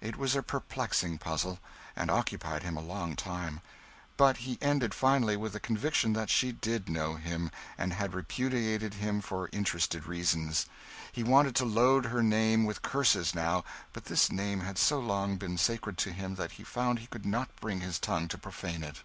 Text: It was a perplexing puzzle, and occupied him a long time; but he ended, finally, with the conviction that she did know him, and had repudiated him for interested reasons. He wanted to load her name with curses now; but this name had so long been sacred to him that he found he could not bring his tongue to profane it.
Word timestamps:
It 0.00 0.16
was 0.16 0.36
a 0.36 0.42
perplexing 0.44 1.18
puzzle, 1.18 1.58
and 1.96 2.08
occupied 2.08 2.62
him 2.62 2.76
a 2.76 2.80
long 2.80 3.16
time; 3.16 3.60
but 4.16 4.36
he 4.36 4.56
ended, 4.62 4.94
finally, 4.94 5.36
with 5.36 5.52
the 5.52 5.58
conviction 5.58 6.12
that 6.12 6.30
she 6.30 6.52
did 6.52 6.88
know 6.88 7.16
him, 7.16 7.50
and 7.76 7.92
had 7.92 8.14
repudiated 8.14 8.94
him 8.94 9.20
for 9.20 9.48
interested 9.50 10.06
reasons. 10.06 10.66
He 11.10 11.24
wanted 11.24 11.56
to 11.56 11.64
load 11.64 12.04
her 12.06 12.22
name 12.22 12.64
with 12.66 12.82
curses 12.82 13.34
now; 13.34 13.64
but 13.92 14.04
this 14.04 14.30
name 14.30 14.60
had 14.60 14.78
so 14.78 15.00
long 15.00 15.38
been 15.38 15.58
sacred 15.58 15.98
to 15.98 16.12
him 16.12 16.36
that 16.36 16.52
he 16.52 16.62
found 16.62 17.00
he 17.00 17.08
could 17.08 17.26
not 17.26 17.48
bring 17.56 17.80
his 17.80 17.98
tongue 17.98 18.28
to 18.28 18.38
profane 18.38 18.84
it. 18.84 19.02